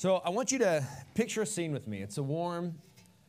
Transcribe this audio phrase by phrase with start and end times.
[0.00, 0.82] So I want you to
[1.14, 2.00] picture a scene with me.
[2.00, 2.76] It's a warm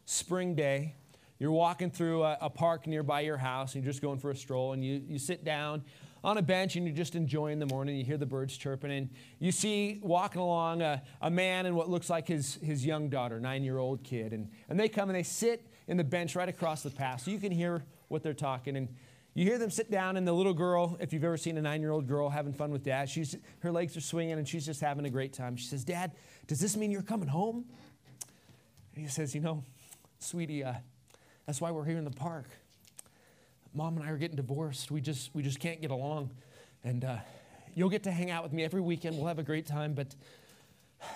[0.06, 0.96] spring day.
[1.38, 4.36] You're walking through a, a, park nearby your house and you're just going for a
[4.38, 5.84] stroll and you, you sit down
[6.24, 7.98] on a bench and you're just enjoying the morning.
[7.98, 11.90] You hear the birds chirping and you see walking along a, a man and what
[11.90, 14.32] looks like his, his young daughter, nine year old kid.
[14.32, 17.32] And, and they come and they sit in the bench right across the path so
[17.32, 18.78] you can hear what they're talking.
[18.78, 18.88] And
[19.34, 21.82] you hear them sit down, and the little girl, if you've ever seen a nine
[21.82, 24.82] year old girl having fun with dad, she's, her legs are swinging and she's just
[24.82, 25.56] having a great time.
[25.56, 26.12] She says, Dad,
[26.48, 27.66] does this mean you're coming home?
[28.96, 29.64] And he says, You know,
[30.20, 30.74] sweetie, uh,
[31.46, 32.50] that's why we're here in the park.
[33.74, 34.92] Mom and I are getting divorced.
[34.92, 36.32] We just, we just can't get along.
[36.84, 37.18] And uh,
[37.74, 39.16] you'll get to hang out with me every weekend.
[39.16, 40.14] We'll have a great time, but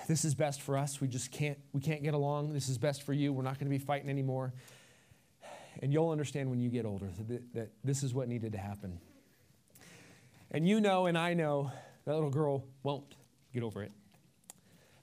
[0.07, 1.01] this is best for us.
[1.01, 2.53] We just can't, we can't get along.
[2.53, 3.33] This is best for you.
[3.33, 4.53] We're not going to be fighting anymore.
[5.81, 8.99] And you'll understand when you get older that, that this is what needed to happen.
[10.51, 11.71] And you know, and I know,
[12.05, 13.15] that little girl won't
[13.53, 13.91] get over it.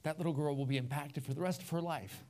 [0.03, 2.23] That little girl will be impacted for the rest of her life.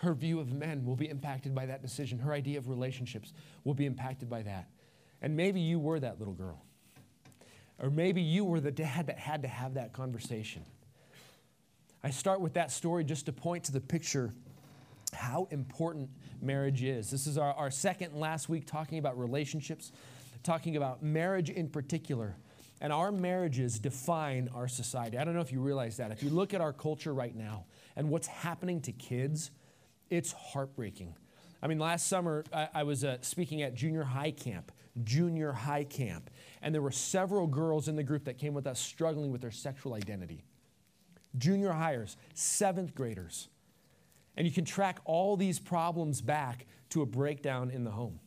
[0.00, 2.18] Her view of men will be impacted by that decision.
[2.18, 3.32] Her idea of relationships
[3.64, 4.68] will be impacted by that.
[5.20, 6.62] And maybe you were that little girl.
[7.80, 10.64] Or maybe you were the dad that had to have that conversation.
[12.02, 14.32] I start with that story just to point to the picture
[15.14, 17.10] how important marriage is.
[17.10, 19.92] This is our, our second and last week talking about relationships,
[20.42, 22.36] talking about marriage in particular.
[22.80, 25.18] And our marriages define our society.
[25.18, 26.12] I don't know if you realize that.
[26.12, 27.64] If you look at our culture right now
[27.96, 29.50] and what's happening to kids,
[30.10, 31.14] it's heartbreaking.
[31.60, 34.70] I mean, last summer I, I was uh, speaking at junior high camp,
[35.02, 36.30] junior high camp,
[36.62, 39.50] and there were several girls in the group that came with us struggling with their
[39.50, 40.44] sexual identity.
[41.36, 43.48] Junior hires, seventh graders.
[44.38, 48.20] And you can track all these problems back to a breakdown in the home.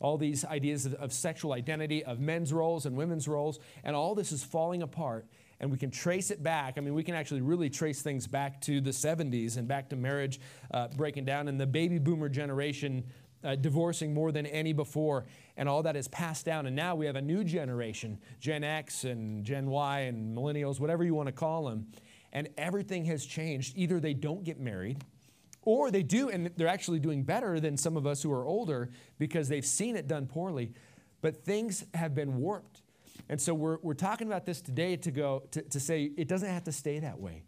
[0.00, 4.14] All these ideas of, of, sexual identity, of men's roles and women's roles, and all
[4.14, 5.26] this is falling apart.
[5.60, 6.78] And we can trace it back.
[6.78, 9.96] I mean, we can actually really trace things back to the 70s and back to
[9.96, 13.04] marriage uh, breaking down and the baby boomer generation
[13.44, 15.26] uh, divorcing more than any before.
[15.58, 16.64] And all that is passed down.
[16.64, 21.04] And now we have a new generation, Gen X and Gen Y and millennials, whatever
[21.04, 21.88] you want to call them.
[22.32, 23.76] And everything has changed.
[23.76, 25.04] Either they don't get married
[25.62, 28.90] or they do, and they're actually doing better than some of us who are older
[29.18, 30.72] because they've seen it done poorly.
[31.20, 32.82] But things have been warped.
[33.28, 36.48] And so we're, we're talking about this today to go to, to say it doesn't
[36.48, 37.42] have to stay that way.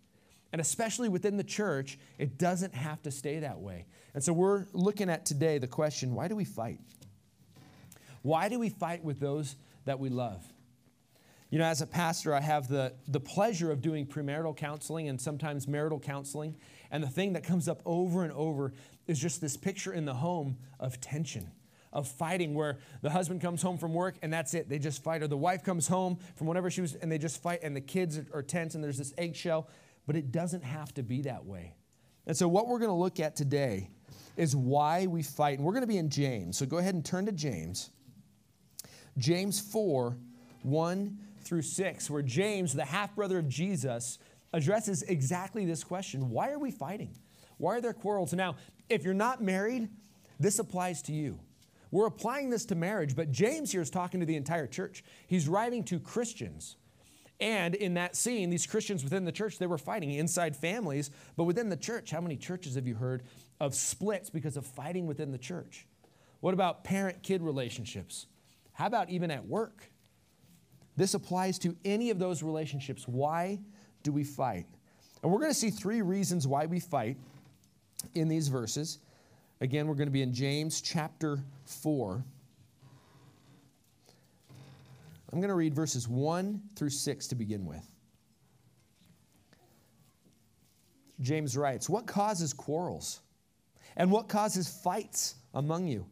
[0.53, 3.87] And especially within the church, it doesn't have to stay that way.
[4.15, 6.81] And so we're looking at today the question why do we fight?
[8.21, 9.57] Why do we fight with those
[9.87, 10.45] that we love?
[11.51, 15.21] You know, as a pastor, I have the, the pleasure of doing premarital counseling and
[15.21, 16.57] sometimes marital counseling.
[16.93, 18.75] And the thing that comes up over and over
[19.07, 21.51] is just this picture in the home of tension,
[21.91, 24.69] of fighting, where the husband comes home from work and that's it.
[24.69, 25.23] They just fight.
[25.23, 27.61] Or the wife comes home from whatever she was and they just fight.
[27.63, 29.69] And the kids are tense and there's this eggshell.
[30.07, 31.75] But it doesn't have to be that way.
[32.27, 33.89] And so, what we're going to look at today
[34.37, 35.59] is why we fight.
[35.59, 36.59] And we're going to be in James.
[36.59, 37.91] So, go ahead and turn to James.
[39.17, 40.17] James 4
[40.63, 44.19] 1 through 6, where James, the half brother of Jesus,
[44.53, 47.17] addresses exactly this question Why are we fighting?
[47.59, 48.33] Why are there quarrels?
[48.33, 48.57] Now,
[48.89, 49.89] if you're not married,
[50.41, 51.39] this applies to you.
[51.91, 55.05] We're applying this to marriage, but James here is talking to the entire church.
[55.27, 56.77] He's writing to Christians.
[57.39, 61.45] And in that scene, these Christians within the church, they were fighting inside families, but
[61.45, 63.25] within the church, how many churches have you heard
[63.61, 65.87] of splits because of fighting within the church?
[66.41, 68.27] What about parent kid relationships?
[68.73, 69.91] How about even at work?
[70.97, 73.07] This applies to any of those relationships.
[73.07, 73.61] Why
[74.03, 74.67] do we fight?
[75.23, 77.17] And we're going to see three reasons why we fight
[78.15, 78.99] in these verses.
[79.61, 82.25] Again, we're going to be in James chapter 4.
[85.33, 87.89] I'm going to read verses 1 through 6 to begin with.
[91.21, 93.21] James writes, What causes quarrels?
[93.97, 96.07] And what causes fights among you?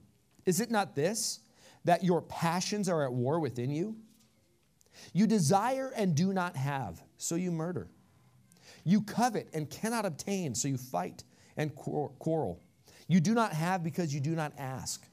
[0.46, 1.40] Is it not this,
[1.84, 3.96] that your passions are at war within you?
[5.12, 7.88] You desire and do not have, so you murder.
[8.84, 11.24] You covet and cannot obtain, so you fight
[11.56, 12.60] and quarrel.
[13.08, 15.06] You do not have because you do not ask.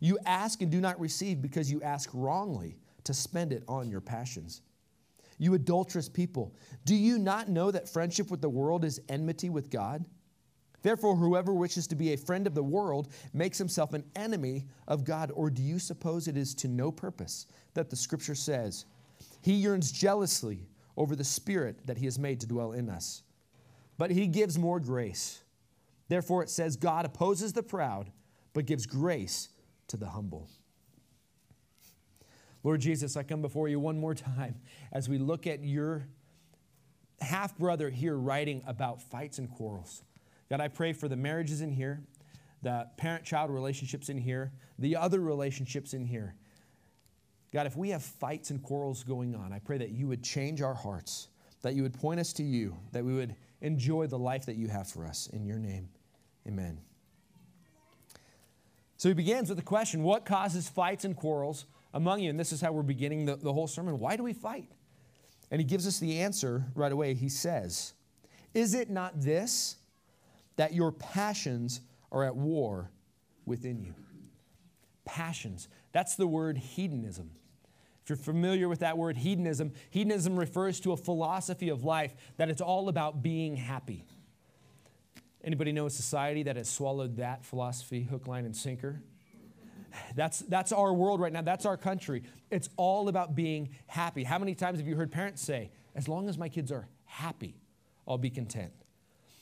[0.00, 4.00] You ask and do not receive because you ask wrongly to spend it on your
[4.00, 4.62] passions.
[5.38, 6.54] You adulterous people,
[6.84, 10.04] do you not know that friendship with the world is enmity with God?
[10.82, 15.04] Therefore, whoever wishes to be a friend of the world makes himself an enemy of
[15.04, 15.32] God.
[15.34, 18.84] Or do you suppose it is to no purpose that the scripture says,
[19.42, 23.22] he yearns jealously over the Spirit that He has made to dwell in us.
[23.96, 25.42] But He gives more grace.
[26.08, 28.10] Therefore, it says, God opposes the proud,
[28.52, 29.48] but gives grace
[29.88, 30.48] to the humble.
[32.64, 34.56] Lord Jesus, I come before you one more time
[34.92, 36.06] as we look at your
[37.20, 40.02] half brother here writing about fights and quarrels.
[40.50, 42.02] God, I pray for the marriages in here,
[42.62, 46.34] the parent child relationships in here, the other relationships in here.
[47.52, 50.60] God, if we have fights and quarrels going on, I pray that you would change
[50.60, 51.28] our hearts,
[51.62, 54.68] that you would point us to you, that we would enjoy the life that you
[54.68, 55.28] have for us.
[55.32, 55.88] In your name,
[56.46, 56.78] amen.
[58.96, 62.30] So he begins with the question What causes fights and quarrels among you?
[62.30, 63.98] And this is how we're beginning the, the whole sermon.
[63.98, 64.70] Why do we fight?
[65.50, 67.14] And he gives us the answer right away.
[67.14, 67.94] He says,
[68.52, 69.76] Is it not this,
[70.58, 71.80] that your passions
[72.12, 72.90] are at war
[73.46, 73.94] within you?
[75.04, 75.68] Passions.
[75.92, 77.30] That's the word hedonism.
[78.02, 82.50] If you're familiar with that word hedonism, hedonism refers to a philosophy of life that
[82.50, 84.04] it's all about being happy.
[85.44, 89.02] Anybody know a society that has swallowed that philosophy hook, line, and sinker?
[90.14, 91.42] That's, that's our world right now.
[91.42, 92.22] That's our country.
[92.50, 94.24] It's all about being happy.
[94.24, 97.56] How many times have you heard parents say, as long as my kids are happy,
[98.06, 98.72] I'll be content?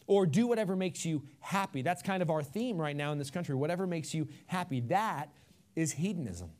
[0.06, 1.82] Or do whatever makes you happy.
[1.82, 3.54] That's kind of our theme right now in this country.
[3.54, 4.80] Whatever makes you happy.
[4.80, 5.32] That
[5.74, 6.50] is hedonism,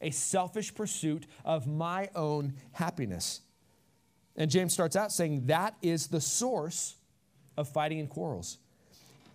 [0.00, 3.40] a selfish pursuit of my own happiness.
[4.36, 6.96] And James starts out saying that is the source
[7.56, 8.58] of fighting and quarrels.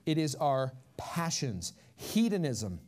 [0.05, 2.79] It is our passions, hedonism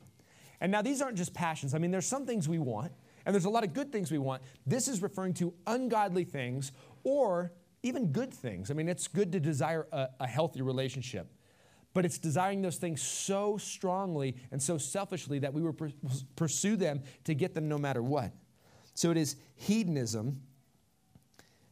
[0.61, 1.73] and now these aren't just passions.
[1.73, 2.91] I mean, there's some things we want,
[3.25, 4.41] and there's a lot of good things we want.
[4.65, 6.71] This is referring to ungodly things
[7.03, 7.51] or
[7.85, 8.71] even good things.
[8.71, 11.27] I mean, it's good to desire a, a healthy relationship,
[11.93, 15.87] but it's desiring those things so strongly and so selfishly that we will pr-
[16.35, 18.31] pursue them to get them no matter what.
[18.95, 20.41] So it is hedonism.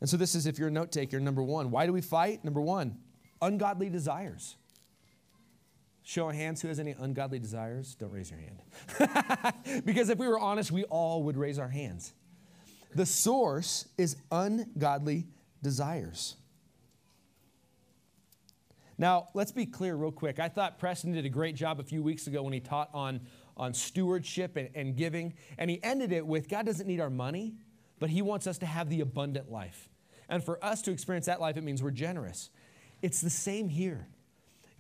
[0.01, 1.71] And so this is, if you're a note taker, number one.
[1.71, 2.43] Why do we fight?
[2.43, 2.97] Number one,
[3.41, 4.55] ungodly desires.
[6.03, 7.95] Show of hands who has any ungodly desires?
[7.95, 9.83] Don't raise your hand.
[9.85, 12.13] because if we were honest, we all would raise our hands.
[12.93, 15.27] The source is ungodly
[15.63, 16.35] desires.
[18.99, 20.39] Now, let's be clear real quick.
[20.39, 23.21] I thought Preston did a great job a few weeks ago when he taught on,
[23.57, 27.55] on stewardship and, and giving, and he ended it with God doesn't need our money,
[28.03, 29.87] but He wants us to have the abundant life.
[30.27, 32.49] And for us to experience that life, it means we're generous.
[33.01, 34.07] It's the same here.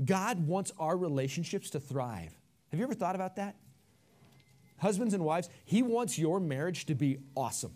[0.03, 2.35] God wants our relationships to thrive.
[2.71, 3.55] Have you ever thought about that?
[4.77, 7.73] Husbands and wives, He wants your marriage to be awesome.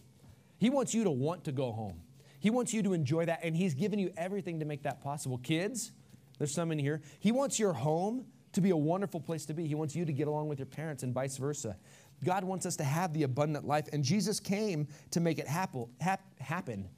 [0.57, 2.01] He wants you to want to go home.
[2.39, 5.37] He wants you to enjoy that, and He's given you everything to make that possible.
[5.39, 5.91] Kids,
[6.37, 7.01] there's some in here.
[7.19, 9.67] He wants your home to be a wonderful place to be.
[9.67, 11.75] He wants you to get along with your parents and vice versa.
[12.23, 16.89] God wants us to have the abundant life, and Jesus came to make it happen.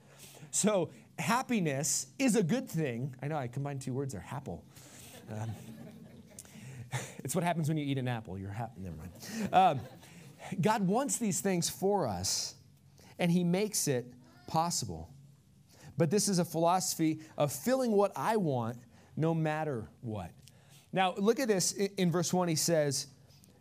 [0.51, 3.15] So, happiness is a good thing.
[3.21, 4.51] I know I combined two words there, happy.
[5.31, 5.49] Um,
[7.23, 8.37] it's what happens when you eat an apple.
[8.37, 8.81] You're happy.
[8.81, 9.53] Never mind.
[9.53, 9.79] Um,
[10.61, 12.55] God wants these things for us,
[13.19, 14.05] and He makes it
[14.47, 15.09] possible.
[15.99, 18.77] But this is a philosophy of filling what I want
[19.17, 20.31] no matter what.
[20.93, 22.47] Now, look at this in verse 1.
[22.47, 23.07] He says,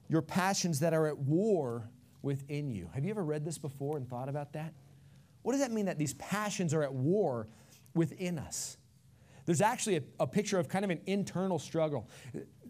[0.08, 1.90] Your passions that are at war
[2.22, 2.90] within you.
[2.94, 4.72] Have you ever read this before and thought about that?
[5.42, 7.48] What does that mean that these passions are at war
[7.94, 8.76] within us?
[9.44, 12.08] There's actually a, a picture of kind of an internal struggle.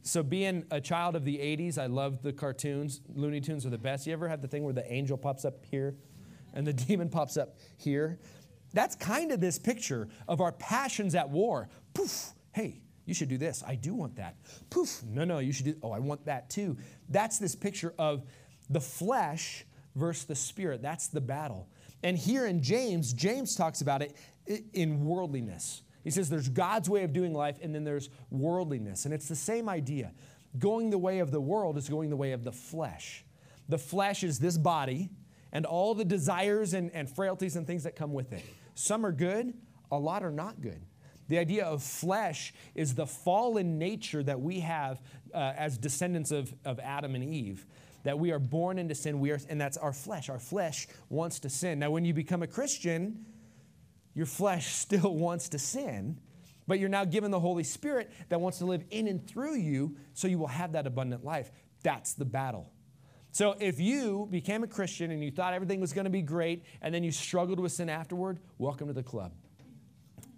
[0.03, 3.03] So, being a child of the 80s, I loved the cartoons.
[3.15, 4.07] Looney Tunes are the best.
[4.07, 5.95] You ever have the thing where the angel pops up here
[6.55, 8.19] and the demon pops up here?
[8.73, 11.69] That's kind of this picture of our passions at war.
[11.95, 13.65] Poof, hey, you should do this.
[13.67, 14.37] I do want that.
[14.69, 16.77] Poof, no, no, you should do, oh, I want that too.
[17.09, 18.25] That's this picture of
[18.69, 19.65] the flesh
[19.95, 20.83] versus the spirit.
[20.83, 21.69] That's the battle.
[22.03, 24.15] And here in James, James talks about it
[24.73, 25.83] in worldliness.
[26.05, 29.05] He says there's God's way of doing life and then there's worldliness.
[29.05, 30.13] And it's the same idea.
[30.59, 33.25] Going the way of the world is going the way of the flesh.
[33.69, 35.11] The flesh is this body
[35.53, 38.45] and all the desires and, and frailties and things that come with it.
[38.79, 39.55] Some are good,
[39.91, 40.81] a lot are not good.
[41.27, 45.03] The idea of flesh is the fallen nature that we have
[45.35, 47.67] uh, as descendants of, of Adam and Eve.
[48.05, 50.29] That we are born into sin, we are, and that's our flesh.
[50.29, 51.81] Our flesh wants to sin.
[51.81, 53.27] Now, when you become a Christian,
[54.15, 56.21] your flesh still wants to sin,
[56.69, 59.97] but you're now given the Holy Spirit that wants to live in and through you
[60.15, 61.51] so you will have that abundant life.
[61.83, 62.71] That's the battle.
[63.39, 66.65] So if you became a Christian and you thought everything was going to be great
[66.83, 69.31] and then you struggled with sin afterward, welcome to the club.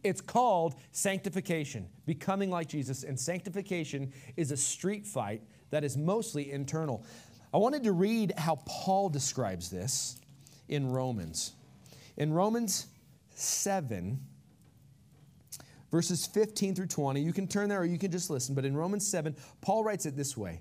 [0.05, 3.03] It's called sanctification, becoming like Jesus.
[3.05, 5.41] And sanctification is a street fight
[5.71, 7.03] that is mostly internal.
[7.55, 10.21] I wanted to read how Paul describes this
[10.69, 11.55] in Romans.
[12.19, 12.89] In Romans
[13.31, 14.21] 7,
[15.91, 17.19] verses 15 through 20.
[17.19, 18.55] You can turn there or you can just listen.
[18.55, 20.61] But in Romans 7, Paul writes it this way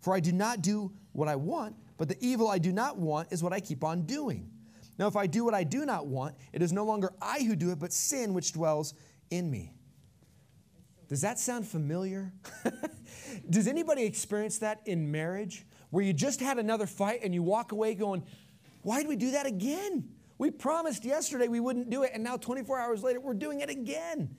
[0.00, 3.32] For I do not do what I want, but the evil I do not want
[3.32, 4.50] is what I keep on doing.
[4.98, 7.54] Now, if I do what I do not want, it is no longer I who
[7.54, 8.94] do it, but sin which dwells
[9.30, 9.72] in me.
[11.08, 12.32] Does that sound familiar?
[13.50, 17.72] Does anybody experience that in marriage where you just had another fight and you walk
[17.72, 18.24] away going,
[18.82, 20.08] Why did we do that again?
[20.36, 23.70] We promised yesterday we wouldn't do it, and now 24 hours later, we're doing it
[23.70, 24.36] again.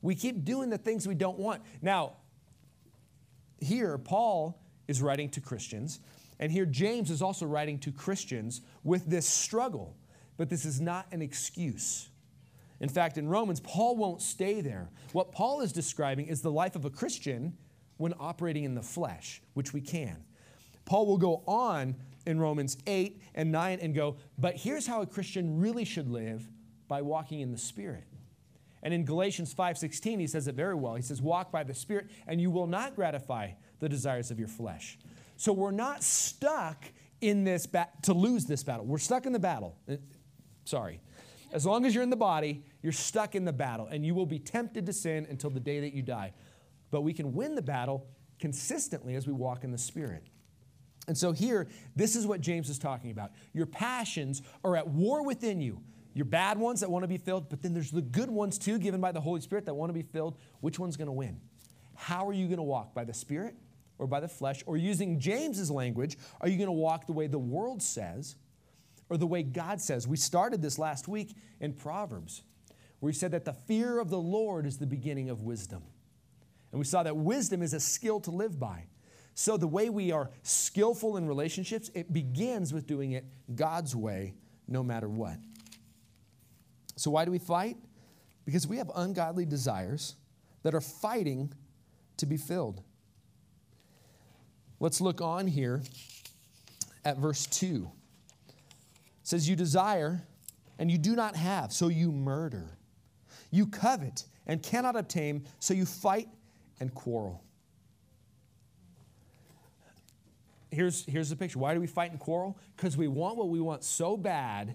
[0.00, 1.62] We keep doing the things we don't want.
[1.80, 2.14] Now,
[3.60, 4.60] here, Paul
[4.92, 6.00] is writing to Christians,
[6.38, 9.96] and here, James is also writing to Christians with this struggle,
[10.36, 12.08] but this is not an excuse.
[12.80, 14.90] In fact, in Romans, Paul won't stay there.
[15.12, 17.56] What Paul is describing is the life of a Christian
[17.96, 20.24] when operating in the flesh, which we can.
[20.84, 21.94] Paul will go on
[22.26, 26.48] in Romans 8 and 9 and go, but here's how a Christian really should live
[26.88, 28.04] by walking in the Spirit.
[28.82, 30.96] And in Galatians 5:16 he says it very well.
[30.96, 34.48] He says walk by the Spirit and you will not gratify the desires of your
[34.48, 34.96] flesh.
[35.36, 36.84] So we're not stuck
[37.20, 38.86] in this ba- to lose this battle.
[38.86, 39.76] We're stuck in the battle.
[39.90, 39.96] Uh,
[40.64, 41.00] sorry.
[41.52, 44.24] As long as you're in the body, you're stuck in the battle and you will
[44.24, 46.32] be tempted to sin until the day that you die.
[46.92, 48.06] But we can win the battle
[48.38, 50.22] consistently as we walk in the Spirit.
[51.08, 53.32] And so here, this is what James is talking about.
[53.52, 55.80] Your passions are at war within you.
[56.14, 58.78] Your bad ones that want to be filled, but then there's the good ones too,
[58.78, 60.36] given by the Holy Spirit that want to be filled.
[60.60, 61.40] Which one's going to win?
[61.96, 62.94] How are you going to walk?
[62.94, 63.56] By the Spirit
[64.02, 64.64] or by the flesh?
[64.66, 68.34] Or using James's language, are you going to walk the way the world says
[69.08, 70.08] or the way God says?
[70.08, 72.42] We started this last week in Proverbs,
[72.98, 75.84] where he said that the fear of the Lord is the beginning of wisdom.
[76.72, 78.86] And we saw that wisdom is a skill to live by.
[79.34, 84.34] So the way we are skillful in relationships, it begins with doing it God's way,
[84.66, 85.36] no matter what.
[86.96, 87.76] So why do we fight?
[88.44, 90.16] Because we have ungodly desires
[90.64, 91.52] that are fighting
[92.16, 92.82] to be filled.
[94.82, 95.80] Let's look on here
[97.04, 97.88] at verse 2.
[98.48, 98.54] It
[99.22, 100.26] says, You desire
[100.76, 102.76] and you do not have, so you murder.
[103.52, 106.26] You covet and cannot obtain, so you fight
[106.80, 107.44] and quarrel.
[110.72, 111.60] Here's, here's the picture.
[111.60, 112.58] Why do we fight and quarrel?
[112.76, 114.74] Because we want what we want so bad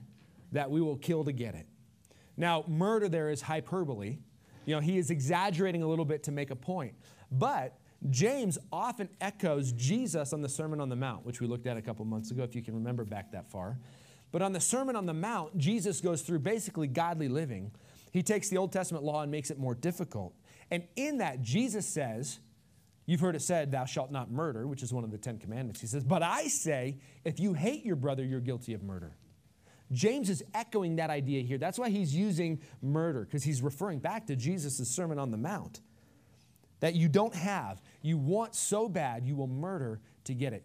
[0.53, 1.67] that we will kill to get it.
[2.37, 4.19] Now, murder there is hyperbole.
[4.65, 6.93] You know, he is exaggerating a little bit to make a point.
[7.29, 7.77] But
[8.09, 11.81] James often echoes Jesus on the Sermon on the Mount, which we looked at a
[11.81, 13.79] couple months ago, if you can remember back that far.
[14.31, 17.71] But on the Sermon on the Mount, Jesus goes through basically godly living.
[18.11, 20.33] He takes the Old Testament law and makes it more difficult.
[20.69, 22.39] And in that, Jesus says,
[23.07, 25.79] You've heard it said, Thou shalt not murder, which is one of the Ten Commandments.
[25.79, 29.15] He says, But I say, if you hate your brother, you're guilty of murder.
[29.93, 31.57] James is echoing that idea here.
[31.57, 35.79] That's why he's using murder, because he's referring back to Jesus' Sermon on the Mount.
[36.79, 40.63] That you don't have, you want so bad, you will murder to get it.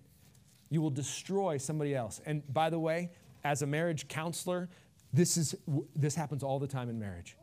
[0.69, 2.21] You will destroy somebody else.
[2.26, 3.11] And by the way,
[3.45, 4.69] as a marriage counselor,
[5.12, 5.54] this, is,
[5.97, 7.37] this happens all the time in marriage.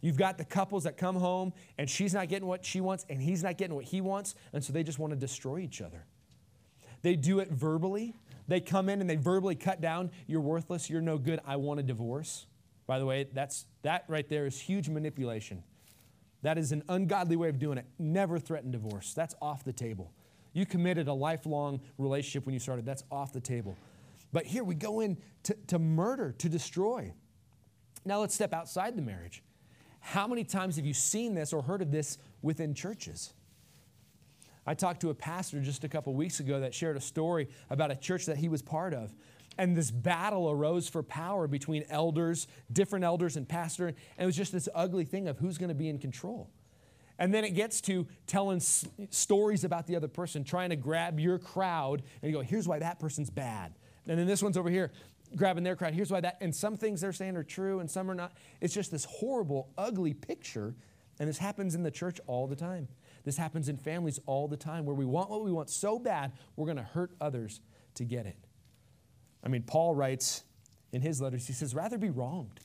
[0.00, 3.20] You've got the couples that come home and she's not getting what she wants and
[3.20, 6.04] he's not getting what he wants, and so they just want to destroy each other.
[7.02, 8.14] They do it verbally.
[8.46, 11.80] They come in and they verbally cut down, you're worthless, you're no good, I want
[11.80, 12.46] a divorce.
[12.86, 15.62] By the way, that's that right there is huge manipulation.
[16.42, 17.86] That is an ungodly way of doing it.
[17.98, 19.12] Never threaten divorce.
[19.14, 20.12] That's off the table.
[20.52, 22.86] You committed a lifelong relationship when you started.
[22.86, 23.76] That's off the table.
[24.32, 27.12] But here we go in to, to murder, to destroy.
[28.04, 29.42] Now let's step outside the marriage.
[30.00, 33.32] How many times have you seen this or heard of this within churches?
[34.66, 37.90] I talked to a pastor just a couple weeks ago that shared a story about
[37.90, 39.14] a church that he was part of.
[39.58, 43.88] And this battle arose for power between elders, different elders and pastor.
[43.88, 46.48] And it was just this ugly thing of who's going to be in control.
[47.18, 51.18] And then it gets to telling s- stories about the other person, trying to grab
[51.18, 53.74] your crowd and you go, here's why that person's bad.
[54.06, 54.92] And then this one's over here
[55.36, 55.92] grabbing their crowd.
[55.92, 56.38] Here's why that.
[56.40, 58.32] And some things they're saying are true and some are not.
[58.60, 60.76] It's just this horrible, ugly picture.
[61.18, 62.86] And this happens in the church all the time.
[63.24, 66.32] This happens in families all the time where we want what we want so bad,
[66.54, 67.60] we're going to hurt others
[67.94, 68.47] to get it.
[69.48, 70.44] I mean, Paul writes
[70.92, 72.60] in his letters, he says, rather be wronged.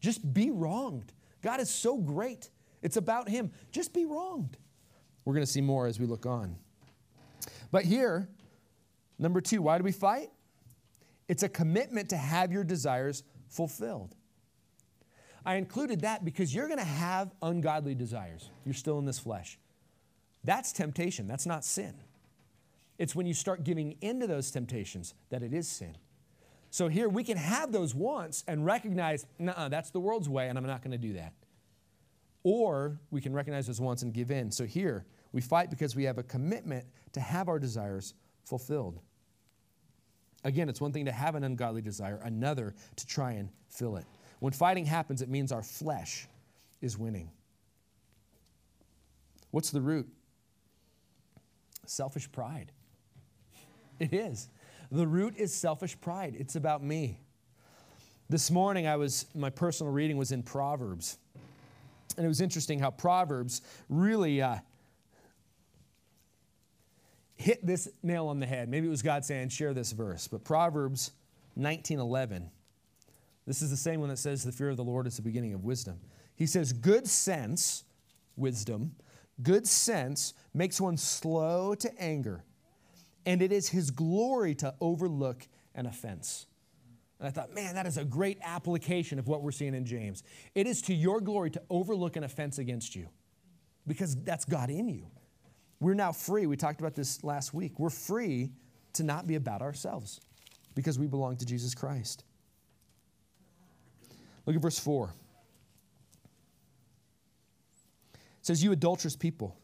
[0.00, 1.12] Just be wronged.
[1.42, 2.48] God is so great.
[2.80, 3.50] It's about him.
[3.72, 4.56] Just be wronged.
[5.26, 6.56] We're going to see more as we look on.
[7.70, 8.26] But here,
[9.18, 10.30] number two, why do we fight?
[11.28, 14.16] It's a commitment to have your desires fulfilled.
[15.44, 18.48] I included that because you're going to have ungodly desires.
[18.64, 19.58] You're still in this flesh.
[20.42, 21.92] That's temptation, that's not sin.
[22.98, 25.96] It's when you start giving into those temptations that it is sin.
[26.70, 30.58] So here we can have those wants and recognize, nah, that's the world's way, and
[30.58, 31.32] I'm not going to do that.
[32.42, 34.50] Or we can recognize those wants and give in.
[34.50, 38.14] So here we fight because we have a commitment to have our desires
[38.44, 39.00] fulfilled.
[40.44, 44.04] Again, it's one thing to have an ungodly desire, another to try and fill it.
[44.40, 46.28] When fighting happens, it means our flesh
[46.80, 47.30] is winning.
[49.50, 50.08] What's the root?
[51.86, 52.72] Selfish pride.
[53.98, 54.48] It is.
[54.90, 56.36] The root is selfish pride.
[56.38, 57.20] It's about me.
[58.28, 61.18] This morning I was my personal reading was in Proverbs.
[62.16, 64.56] And it was interesting how Proverbs really uh,
[67.36, 68.68] hit this nail on the head.
[68.68, 70.28] Maybe it was God saying, share this verse.
[70.28, 71.12] But Proverbs
[71.58, 72.48] 19:11.
[73.46, 75.54] This is the same one that says the fear of the Lord is the beginning
[75.54, 75.98] of wisdom.
[76.36, 77.84] He says, good sense,
[78.36, 78.94] wisdom,
[79.42, 82.44] good sense makes one slow to anger
[83.28, 86.46] and it is his glory to overlook an offense.
[87.18, 90.22] And I thought, man, that is a great application of what we're seeing in James.
[90.54, 93.06] It is to your glory to overlook an offense against you
[93.86, 95.08] because that's God in you.
[95.78, 96.46] We're now free.
[96.46, 97.78] We talked about this last week.
[97.78, 98.48] We're free
[98.94, 100.22] to not be about ourselves
[100.74, 102.24] because we belong to Jesus Christ.
[104.46, 105.12] Look at verse 4.
[108.14, 109.54] It says, You adulterous people,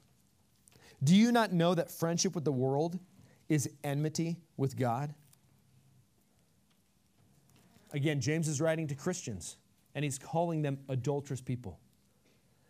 [1.02, 2.98] do you not know that friendship with the world
[3.48, 5.14] is enmity with God?
[7.92, 9.56] Again, James is writing to Christians
[9.94, 11.78] and he's calling them adulterous people.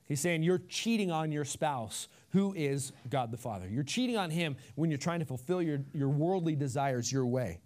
[0.07, 3.67] He's saying you're cheating on your spouse, who is God the Father.
[3.67, 7.61] You're cheating on him when you're trying to fulfill your, your worldly desires your way.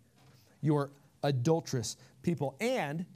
[0.61, 0.93] You're
[1.25, 2.55] adulterous people.
[2.61, 3.07] And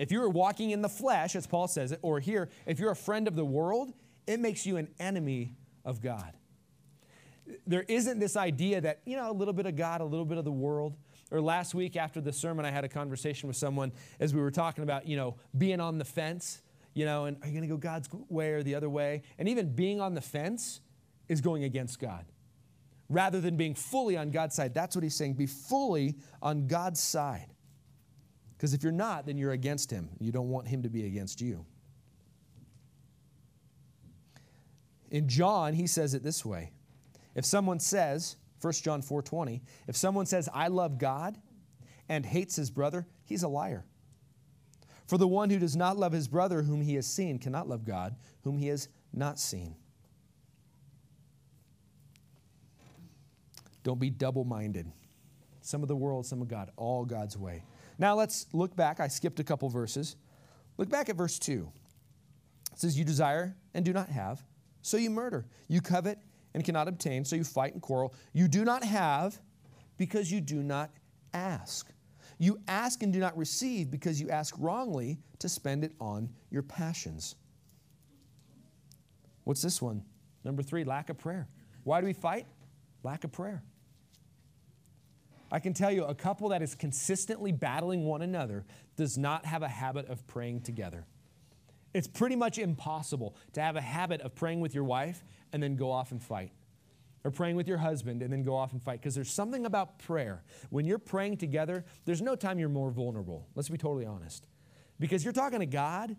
[0.00, 2.96] if you're walking in the flesh, as Paul says it, or here, if you're a
[2.96, 3.92] friend of the world,
[4.26, 6.32] it makes you an enemy of God
[7.66, 10.38] there isn't this idea that, you know, a little bit of God, a little bit
[10.38, 10.96] of the world.
[11.30, 14.50] Or last week after the sermon, I had a conversation with someone as we were
[14.50, 16.62] talking about, you know, being on the fence,
[16.94, 19.22] you know, and are you going to go God's way or the other way?
[19.38, 20.80] And even being on the fence
[21.28, 22.24] is going against God
[23.08, 24.74] rather than being fully on God's side.
[24.74, 25.34] That's what he's saying.
[25.34, 27.48] Be fully on God's side.
[28.56, 30.08] Because if you're not, then you're against him.
[30.20, 31.66] You don't want him to be against you.
[35.10, 36.72] In John, he says it this way
[37.34, 41.36] if someone says, 1 John 4:20, if someone says I love God
[42.08, 43.84] and hates his brother, he's a liar.
[45.06, 47.84] For the one who does not love his brother whom he has seen cannot love
[47.84, 49.76] God whom he has not seen.
[53.82, 54.90] Don't be double minded.
[55.60, 57.64] Some of the world, some of God, all God's way.
[57.98, 58.98] Now let's look back.
[58.98, 60.16] I skipped a couple verses.
[60.78, 61.70] Look back at verse 2.
[62.72, 64.42] It says, You desire and do not have,
[64.82, 65.46] so you murder.
[65.68, 66.18] You covet
[66.54, 68.14] and cannot obtain, so you fight and quarrel.
[68.32, 69.40] You do not have
[69.96, 70.90] because you do not
[71.32, 71.90] ask.
[72.38, 76.62] You ask and do not receive because you ask wrongly to spend it on your
[76.62, 77.34] passions.
[79.44, 80.02] What's this one?
[80.44, 81.48] Number three, lack of prayer.
[81.82, 82.46] Why do we fight?
[83.02, 83.62] Lack of prayer.
[85.52, 88.64] I can tell you a couple that is consistently battling one another
[88.96, 91.06] does not have a habit of praying together.
[91.92, 95.22] It's pretty much impossible to have a habit of praying with your wife
[95.54, 96.50] and then go off and fight.
[97.22, 99.00] Or praying with your husband and then go off and fight.
[99.00, 100.42] Because there's something about prayer.
[100.68, 103.46] When you're praying together, there's no time you're more vulnerable.
[103.54, 104.44] Let's be totally honest.
[104.98, 106.16] Because you're talking to God,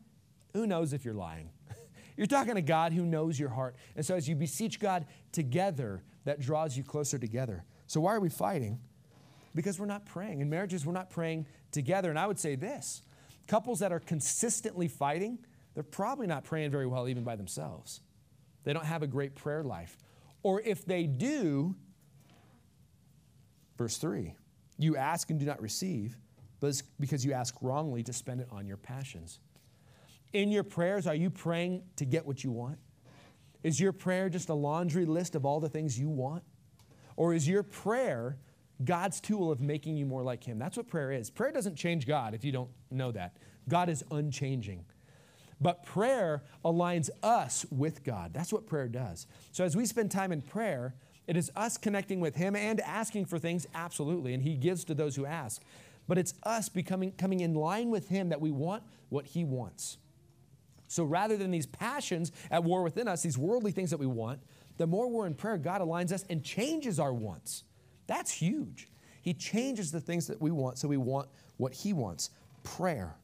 [0.54, 1.50] who knows if you're lying?
[2.18, 3.76] you're talking to God who knows your heart.
[3.98, 7.66] And so as you beseech God together, that draws you closer together.
[7.88, 8.80] So why are we fighting?
[9.54, 10.40] Because we're not praying.
[10.40, 12.10] In marriages, we're not praying together.
[12.10, 13.04] And I would say this
[13.48, 15.40] couples that are consistently fighting,
[15.74, 18.00] they're probably not praying very well even by themselves.
[18.66, 19.98] They don't have a great prayer life.
[20.44, 21.76] Or if they do,
[23.78, 24.36] verse 3
[24.78, 26.18] you ask and do not receive,
[26.60, 29.40] but it's because you ask wrongly to spend it on your passions.
[30.34, 32.78] In your prayers, are you praying to get what you want?
[33.64, 36.44] Is your prayer just a laundry list of all the things you want?
[37.16, 38.38] Or is your prayer
[38.84, 40.60] God's tool of making you more like Him?
[40.60, 41.30] That's what prayer is.
[41.30, 43.38] Prayer doesn't change God if you don't know that.
[43.70, 44.84] God is unchanging.
[45.62, 48.34] But prayer aligns us with God.
[48.34, 49.26] That's what prayer does.
[49.52, 50.96] So as we spend time in prayer,
[51.28, 54.94] it is us connecting with Him and asking for things, absolutely, and He gives to
[54.94, 55.62] those who ask.
[56.08, 59.98] But it's us becoming coming in line with Him that we want what He wants.
[60.88, 64.40] So rather than these passions at war within us, these worldly things that we want,
[64.78, 67.64] the more we're in prayer, God aligns us and changes our wants.
[68.08, 68.88] That's huge.
[69.22, 72.30] He changes the things that we want so we want what He wants.
[72.64, 73.16] Prayer.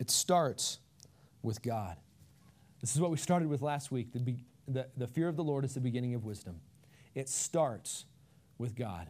[0.00, 0.78] It starts
[1.42, 1.96] with God.
[2.80, 4.12] This is what we started with last week.
[4.12, 6.60] The, be, the, the fear of the Lord is the beginning of wisdom.
[7.14, 8.04] It starts
[8.58, 9.06] with God.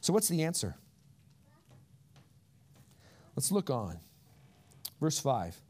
[0.00, 0.76] So, what's the answer?
[3.36, 3.98] Let's look on.
[5.00, 5.60] Verse 5.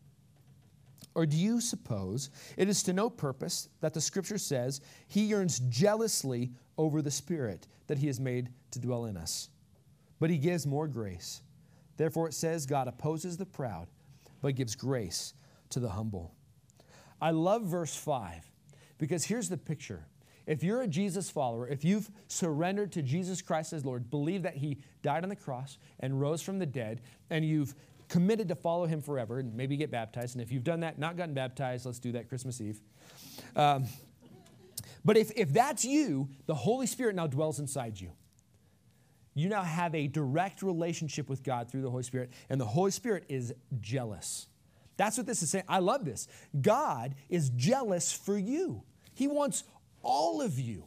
[1.14, 5.59] Or do you suppose it is to no purpose that the scripture says he yearns
[5.68, 9.50] jealously over the Spirit that he has made to dwell in us?
[10.20, 11.42] But he gives more grace.
[11.96, 13.88] Therefore, it says, God opposes the proud,
[14.40, 15.35] but gives grace
[15.70, 16.35] to the humble.
[17.20, 18.50] I love verse 5
[18.98, 20.07] because here's the picture.
[20.46, 24.57] If you're a Jesus follower, if you've surrendered to Jesus Christ as Lord, believe that
[24.57, 27.00] He died on the cross and rose from the dead,
[27.31, 27.74] and you've
[28.09, 30.35] committed to follow Him forever, and maybe get baptized.
[30.35, 32.81] And if you've done that, not gotten baptized, let's do that Christmas Eve.
[33.55, 33.87] Um,
[35.05, 38.11] but if, if that's you, the Holy Spirit now dwells inside you.
[39.35, 42.90] You now have a direct relationship with God through the Holy Spirit, and the Holy
[42.90, 44.47] Spirit is jealous.
[44.97, 45.64] That's what this is saying.
[45.68, 46.29] I love this.
[46.61, 48.83] God is jealous for you,
[49.14, 49.64] He wants
[50.03, 50.85] all of you.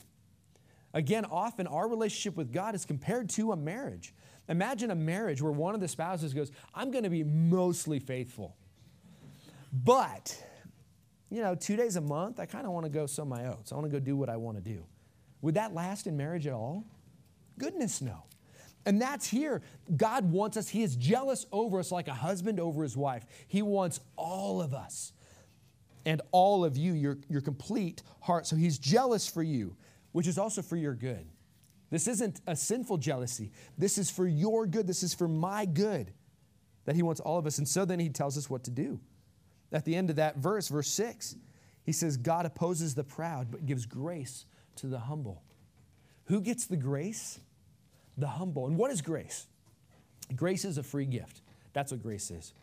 [0.93, 4.13] Again, often our relationship with God is compared to a marriage.
[4.47, 8.55] Imagine a marriage where one of the spouses goes, I'm going to be mostly faithful.
[9.73, 10.41] But,
[11.29, 13.73] you know, two days a month, I kind of want to go sow my oats.
[13.73, 14.86] I want to go do what I want to do.
[15.41, 16.86] Would that last in marriage at all?
[17.58, 18.23] Goodness, no.
[18.85, 19.61] And that's here.
[19.95, 23.25] God wants us, He is jealous over us like a husband over his wife.
[23.47, 25.11] He wants all of us
[26.05, 28.45] and all of you, your, your complete heart.
[28.45, 29.75] So He's jealous for you,
[30.11, 31.25] which is also for your good.
[31.89, 33.51] This isn't a sinful jealousy.
[33.77, 34.87] This is for your good.
[34.87, 36.13] This is for my good
[36.85, 37.57] that He wants all of us.
[37.57, 38.99] And so then He tells us what to do.
[39.71, 41.35] At the end of that verse, verse 6,
[41.83, 44.45] He says, God opposes the proud, but gives grace
[44.77, 45.41] to the humble.
[46.25, 47.39] Who gets the grace?
[48.17, 48.67] The humble.
[48.67, 49.47] And what is grace?
[50.36, 51.41] Grace is a free gift.
[51.73, 52.54] That's what grace is.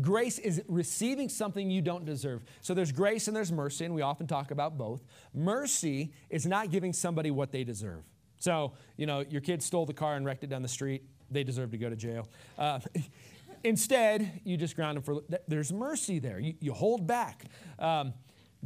[0.00, 2.44] Grace is receiving something you don't deserve.
[2.60, 5.02] So there's grace and there's mercy, and we often talk about both.
[5.34, 8.04] Mercy is not giving somebody what they deserve.
[8.38, 11.42] So, you know, your kid stole the car and wrecked it down the street, they
[11.42, 12.28] deserve to go to jail.
[12.58, 12.80] Uh,
[13.64, 16.38] instead, you just ground them for, there's mercy there.
[16.38, 17.44] You, you hold back.
[17.78, 18.12] Um,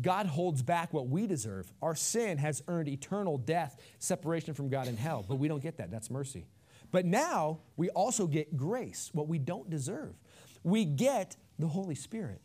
[0.01, 1.71] God holds back what we deserve.
[1.83, 5.77] Our sin has earned eternal death, separation from God in hell, but we don't get
[5.77, 5.91] that.
[5.91, 6.47] That's mercy.
[6.91, 10.15] But now we also get grace, what we don't deserve.
[10.63, 12.41] We get the Holy Spirit.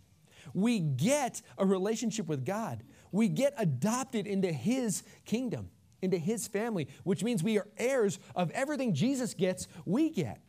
[0.53, 2.83] We get a relationship with God.
[3.11, 5.69] We get adopted into His kingdom,
[6.01, 10.41] into His family, which means we are heirs of everything Jesus gets, we get.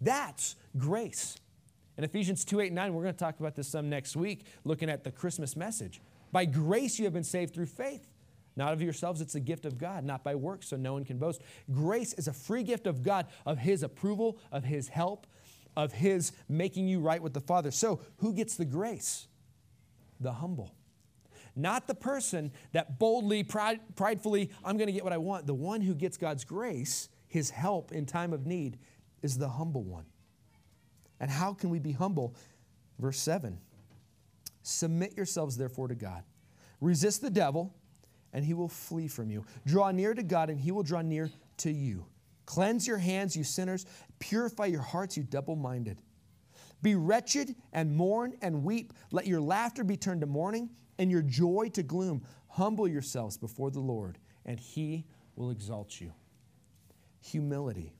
[0.00, 1.36] That's grace.
[1.96, 4.46] In Ephesians 2 8 and 9, we're going to talk about this some next week,
[4.64, 6.00] looking at the Christmas message.
[6.34, 8.08] By grace you have been saved through faith.
[8.56, 11.16] Not of yourselves, it's a gift of God, not by works, so no one can
[11.16, 11.40] boast.
[11.70, 15.28] Grace is a free gift of God, of His approval, of His help,
[15.76, 17.70] of His making you right with the Father.
[17.70, 19.28] So, who gets the grace?
[20.18, 20.74] The humble.
[21.54, 25.46] Not the person that boldly, pride, pridefully, I'm going to get what I want.
[25.46, 28.80] The one who gets God's grace, His help in time of need,
[29.22, 30.06] is the humble one.
[31.20, 32.34] And how can we be humble?
[32.98, 33.60] Verse 7
[34.64, 36.24] Submit yourselves, therefore, to God.
[36.80, 37.74] Resist the devil,
[38.32, 39.44] and he will flee from you.
[39.66, 42.06] Draw near to God, and he will draw near to you.
[42.46, 43.84] Cleanse your hands, you sinners.
[44.18, 46.00] Purify your hearts, you double minded.
[46.80, 48.94] Be wretched and mourn and weep.
[49.12, 52.22] Let your laughter be turned to mourning and your joy to gloom.
[52.48, 55.04] Humble yourselves before the Lord, and he
[55.36, 56.12] will exalt you.
[57.20, 57.92] Humility.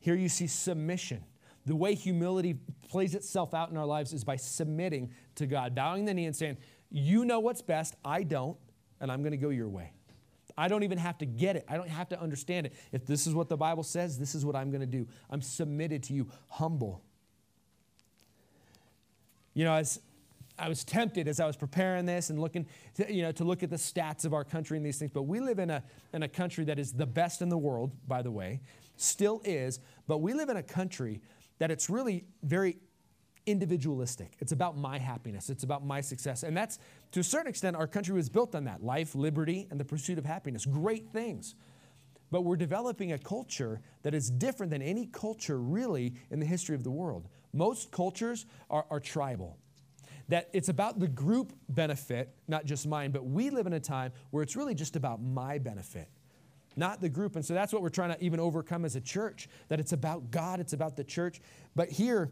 [0.00, 1.22] Here you see submission.
[1.66, 2.56] The way humility
[2.88, 6.34] plays itself out in our lives is by submitting to God, bowing the knee and
[6.34, 6.56] saying,
[6.90, 8.56] You know what's best, I don't,
[9.00, 9.92] and I'm going to go your way.
[10.56, 11.64] I don't even have to get it.
[11.68, 12.74] I don't have to understand it.
[12.92, 15.06] If this is what the Bible says, this is what I'm going to do.
[15.30, 17.02] I'm submitted to you, humble.
[19.54, 20.00] You know, as
[20.60, 23.62] I was tempted as I was preparing this and looking, to, you know, to look
[23.62, 25.10] at the stats of our country and these things.
[25.10, 27.92] But we live in a, in a country that is the best in the world,
[28.06, 28.60] by the way,
[28.96, 29.80] still is.
[30.06, 31.22] But we live in a country
[31.60, 32.78] that it's really very
[33.46, 34.34] individualistic.
[34.40, 36.42] It's about my happiness, it's about my success.
[36.42, 36.78] And that's,
[37.12, 40.18] to a certain extent, our country was built on that life, liberty, and the pursuit
[40.18, 40.66] of happiness.
[40.66, 41.54] Great things.
[42.30, 46.74] But we're developing a culture that is different than any culture really in the history
[46.74, 47.28] of the world.
[47.52, 49.58] Most cultures are, are tribal.
[50.28, 54.12] That it's about the group benefit, not just mine, but we live in a time
[54.30, 56.08] where it's really just about my benefit
[56.76, 57.36] not the group.
[57.36, 60.30] And so that's what we're trying to even overcome as a church that it's about
[60.30, 61.40] God, it's about the church.
[61.74, 62.30] But here,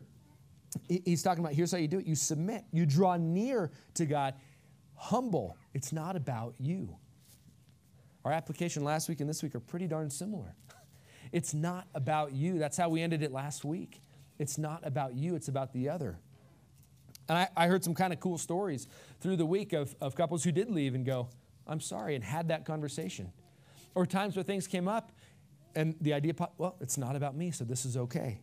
[0.88, 4.34] he's talking about here's how you do it you submit, you draw near to God,
[4.94, 5.56] humble.
[5.74, 6.96] It's not about you.
[8.24, 10.54] Our application last week and this week are pretty darn similar.
[11.30, 12.58] It's not about you.
[12.58, 14.00] That's how we ended it last week.
[14.38, 16.18] It's not about you, it's about the other.
[17.28, 18.88] And I, I heard some kind of cool stories
[19.20, 21.28] through the week of, of couples who did leave and go,
[21.66, 23.30] I'm sorry, and had that conversation.
[23.94, 25.12] Or times where things came up
[25.74, 28.40] and the idea, well, it's not about me, so this is okay.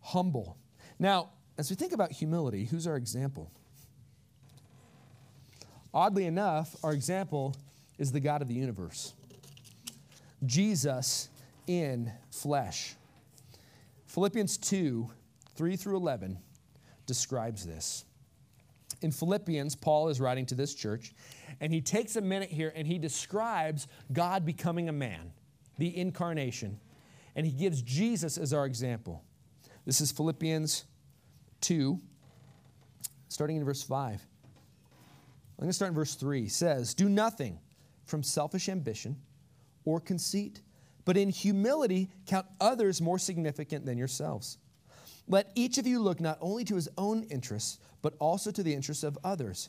[0.00, 0.56] Humble.
[0.98, 3.50] Now, as we think about humility, who's our example?
[5.92, 7.54] Oddly enough, our example
[7.98, 9.12] is the God of the universe.
[10.46, 11.28] Jesus
[11.66, 12.94] in flesh.
[14.06, 15.10] Philippians 2
[15.56, 16.38] 3 through 11
[17.06, 18.04] describes this.
[19.02, 21.12] In Philippians, Paul is writing to this church,
[21.60, 25.32] and he takes a minute here and he describes God becoming a man,
[25.78, 26.80] the incarnation,
[27.36, 29.22] and he gives Jesus as our example.
[29.84, 30.84] This is Philippians
[31.60, 31.98] 2,
[33.28, 34.12] starting in verse 5.
[34.12, 36.44] I'm going to start in verse 3.
[36.44, 37.58] It says, Do nothing
[38.06, 39.16] from selfish ambition
[39.84, 40.62] or conceit,
[41.04, 44.58] but in humility count others more significant than yourselves.
[45.28, 48.74] Let each of you look not only to his own interests, but also to the
[48.74, 49.68] interests of others.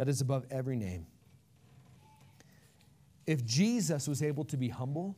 [0.00, 1.04] that is above every name.
[3.26, 5.14] If Jesus was able to be humble,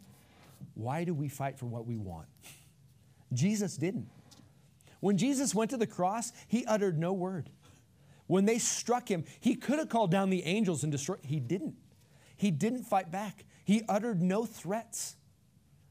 [0.75, 2.27] why do we fight for what we want?
[3.33, 4.09] Jesus didn't.
[4.99, 7.49] When Jesus went to the cross, he uttered no word.
[8.27, 11.21] When they struck him, he could have called down the angels and destroyed.
[11.23, 11.77] He didn't.
[12.37, 13.45] He didn't fight back.
[13.65, 15.15] He uttered no threats.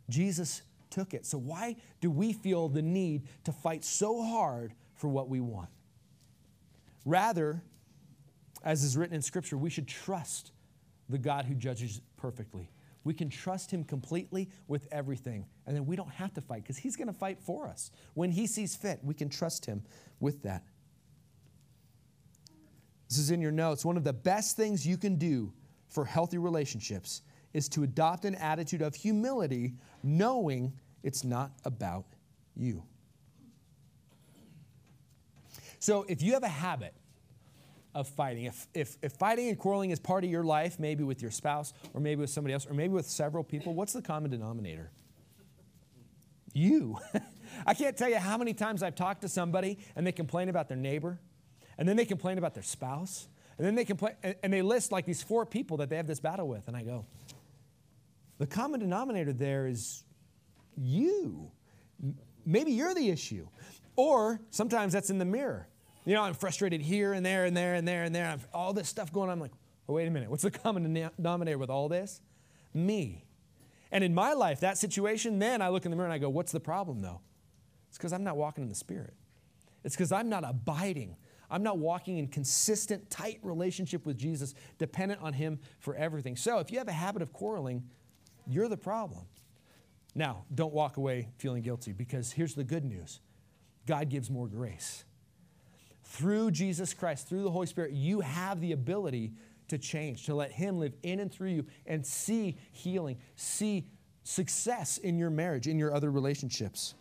[0.10, 1.26] Jesus took it.
[1.26, 5.70] So, why do we feel the need to fight so hard for what we want?
[7.06, 7.64] Rather,
[8.64, 10.52] as is written in Scripture, we should trust
[11.10, 12.70] the God who judges perfectly.
[13.04, 16.78] We can trust Him completely with everything, and then we don't have to fight because
[16.78, 17.92] He's going to fight for us.
[18.14, 19.84] When He sees fit, we can trust Him
[20.20, 20.64] with that.
[23.10, 23.84] This is in your notes.
[23.84, 25.52] One of the best things you can do
[25.90, 30.72] for healthy relationships is to adopt an attitude of humility, knowing
[31.04, 32.06] it's not about
[32.56, 32.84] you.
[35.80, 36.94] So if you have a habit
[37.94, 41.22] of fighting, if, if, if fighting and quarreling is part of your life, maybe with
[41.22, 44.32] your spouse, or maybe with somebody else, or maybe with several people, what's the common
[44.32, 44.92] denominator?
[46.54, 46.98] You.
[47.66, 50.68] I can't tell you how many times I've talked to somebody and they complain about
[50.68, 51.20] their neighbor,
[51.78, 53.28] and then they complain about their spouse,
[53.58, 56.20] and then they complain, and they list like these four people that they have this
[56.20, 57.06] battle with, and I go,
[58.38, 60.04] the common denominator there is
[60.76, 61.52] you.
[62.46, 63.48] Maybe you're the issue.
[63.96, 65.68] Or sometimes that's in the mirror.
[66.06, 68.28] You know, I'm frustrated here and there and there and there and there.
[68.28, 69.34] I've, all this stuff going on.
[69.34, 69.52] I'm like,
[69.88, 70.30] oh, wait a minute.
[70.30, 72.22] What's the common denominator with all this?
[72.74, 73.26] Me.
[73.92, 76.30] And in my life, that situation, then I look in the mirror and I go,
[76.30, 77.22] what's the problem though?
[77.90, 79.14] It's because I'm not walking in the Spirit.
[79.84, 81.18] It's because I'm not abiding.
[81.50, 86.38] I'm not walking in consistent, tight relationship with Jesus, dependent on Him for everything.
[86.38, 87.84] So if you have a habit of quarreling,
[88.48, 89.26] you're the problem.
[90.16, 93.20] Now, don't walk away feeling guilty because here's the good news
[93.86, 95.04] God gives more grace.
[96.12, 99.32] Through Jesus Christ, through the Holy Spirit, you have the ability
[99.70, 103.88] to change, to let Him live in and through you and see healing, see
[104.24, 106.96] success in your marriage, in your other relationships.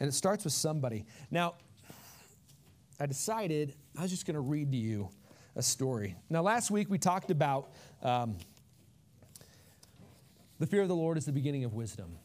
[0.00, 1.06] And it starts with somebody.
[1.30, 1.54] Now,
[2.98, 5.08] I decided I was just going to read to you
[5.54, 6.16] a story.
[6.28, 7.70] Now, last week we talked about.
[8.02, 8.36] Um,
[10.58, 12.16] the fear of the Lord is the beginning of wisdom.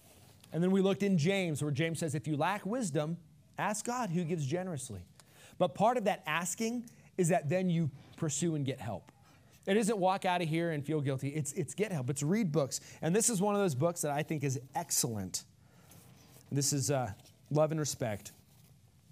[0.52, 3.18] And then we looked in James, where James says, if you lack wisdom,
[3.60, 5.02] ask God who gives generously.
[5.60, 9.12] But part of that asking is that then you pursue and get help.
[9.68, 11.28] It isn't walk out of here and feel guilty.
[11.30, 12.10] It's, it's get help.
[12.10, 12.82] It's read books.
[13.04, 15.44] And this is one of those books that I think is excellent.
[16.52, 17.12] This is uh,
[17.52, 18.32] Love and Respect.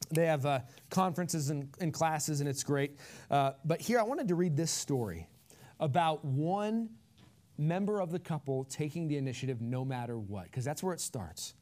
[0.10, 2.98] They have uh, conferences and, and, classes, and it's great.
[3.30, 5.28] Uh, but here I wanted to read this story
[5.80, 6.90] about one
[7.58, 11.56] member of the couple taking the initiative no matter what, because that's where it starts.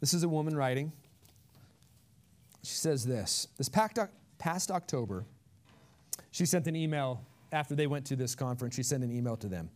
[0.00, 0.92] This is a woman writing.
[2.62, 5.24] She says this This past October,
[6.30, 8.74] she sent an email after they went to this conference.
[8.74, 9.70] She sent an email to them.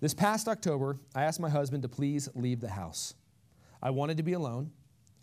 [0.00, 3.14] This past October, I asked my husband to please leave the house.
[3.82, 4.70] I wanted to be alone,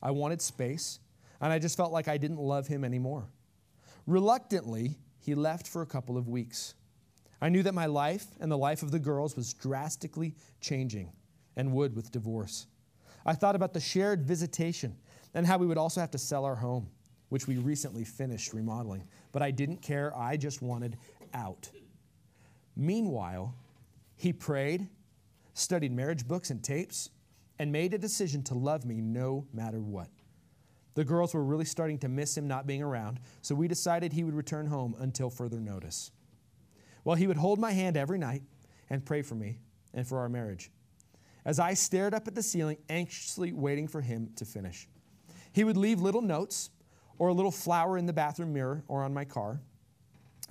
[0.01, 0.99] I wanted space,
[1.41, 3.25] and I just felt like I didn't love him anymore.
[4.05, 6.73] Reluctantly, he left for a couple of weeks.
[7.41, 11.11] I knew that my life and the life of the girls was drastically changing,
[11.55, 12.67] and would with divorce.
[13.25, 14.95] I thought about the shared visitation
[15.33, 16.89] and how we would also have to sell our home,
[17.29, 19.07] which we recently finished remodeling.
[19.31, 20.97] But I didn't care, I just wanted
[21.33, 21.69] out.
[22.75, 23.55] Meanwhile,
[24.15, 24.87] he prayed,
[25.53, 27.09] studied marriage books and tapes,
[27.57, 30.09] and made a decision to love me no matter what.
[30.93, 34.23] The girls were really starting to miss him not being around, so we decided he
[34.23, 36.11] would return home until further notice.
[37.03, 38.43] Well, he would hold my hand every night
[38.89, 39.59] and pray for me
[39.93, 40.71] and for our marriage.
[41.45, 44.87] As I stared up at the ceiling, anxiously waiting for him to finish,
[45.53, 46.71] he would leave little notes
[47.17, 49.61] or a little flower in the bathroom mirror or on my car.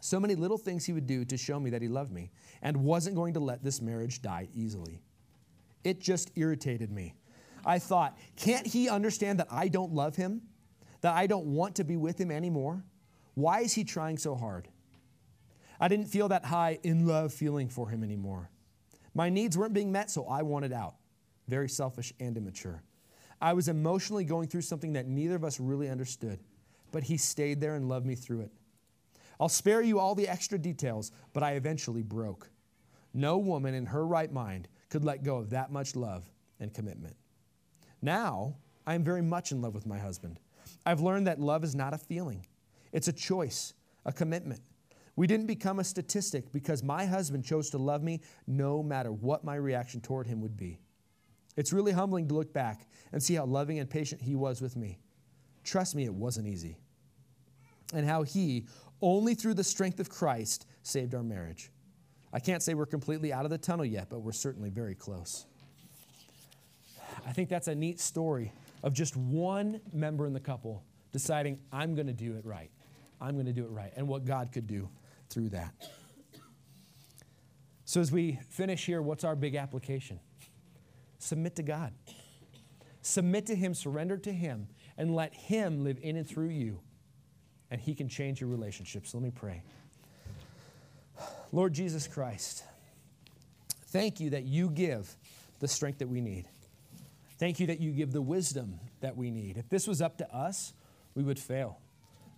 [0.01, 2.31] So many little things he would do to show me that he loved me
[2.63, 5.03] and wasn't going to let this marriage die easily.
[5.83, 7.15] It just irritated me.
[7.67, 10.43] I thought, can't he understand that I don't love him?
[11.01, 12.85] That I don't want to be with him anymore?
[13.35, 14.69] Why is he trying so hard?
[15.81, 18.51] I didn't feel that high in love feeling for him anymore.
[19.15, 20.97] My needs weren't being met, so I wanted out.
[21.49, 22.83] Very selfish and immature.
[23.41, 26.41] I was emotionally going through something that neither of us really understood,
[26.93, 28.51] but he stayed there and loved me through it.
[29.39, 32.51] I'll spare you all the extra details, but I eventually broke.
[33.13, 36.29] No woman in her right mind could let go of that much love
[36.61, 37.17] and commitment.
[38.03, 40.41] Now, I am very much in love with my husband.
[40.87, 42.47] I've learned that love is not a feeling,
[42.93, 43.75] it's a choice,
[44.05, 44.61] a commitment.
[45.17, 49.45] We didn't become a statistic because my husband chose to love me no matter what
[49.45, 50.81] my reaction toward him would be.
[51.57, 54.77] It's really humbling to look back and see how loving and patient he was with
[54.77, 54.99] me.
[55.63, 56.77] Trust me, it wasn't easy.
[57.93, 58.67] And how he,
[59.01, 61.71] only through the strength of Christ, saved our marriage.
[62.33, 65.47] I can't say we're completely out of the tunnel yet, but we're certainly very close.
[67.25, 71.95] I think that's a neat story of just one member in the couple deciding, I'm
[71.95, 72.71] going to do it right.
[73.21, 74.89] I'm going to do it right, and what God could do
[75.35, 75.75] through that.
[77.85, 80.21] So, as we finish here, what's our big application?
[81.19, 81.93] Submit to God.
[83.03, 86.81] Submit to Him, surrender to Him, and let Him live in and through you,
[87.71, 89.13] and He can change your relationships.
[89.13, 89.63] Let me pray.
[91.53, 92.65] Lord Jesus Christ,
[93.89, 95.15] thank you that you give
[95.61, 96.47] the strength that we need.
[97.39, 99.59] Thank you that you give the wisdom that we need.
[99.59, 100.73] If this was up to us,
[101.15, 101.79] we would fail.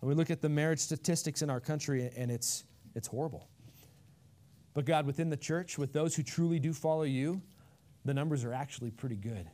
[0.00, 2.64] And we look at the marriage statistics in our country, and it's,
[2.96, 3.46] it's horrible.
[4.74, 7.40] But God, within the church, with those who truly do follow you,
[8.04, 9.48] the numbers are actually pretty good,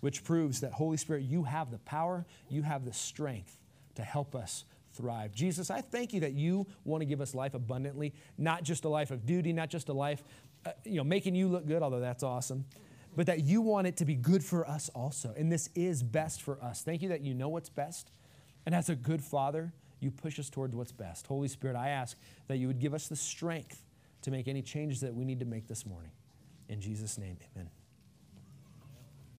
[0.00, 3.58] which proves that, Holy Spirit, you have the power, you have the strength
[3.94, 5.32] to help us thrive.
[5.34, 8.88] Jesus, I thank you that you want to give us life abundantly, not just a
[8.88, 10.22] life of duty, not just a life,
[10.66, 12.64] uh, you know, making you look good, although that's awesome,
[13.16, 15.34] but that you want it to be good for us also.
[15.36, 16.82] And this is best for us.
[16.82, 18.10] Thank you that you know what's best.
[18.64, 21.26] And as a good father, you push us towards what's best.
[21.26, 22.16] Holy Spirit, I ask
[22.48, 23.84] that you would give us the strength
[24.22, 26.10] to make any changes that we need to make this morning.
[26.68, 27.68] In Jesus' name, amen.